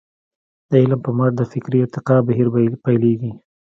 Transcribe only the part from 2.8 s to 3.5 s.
پيلېږي.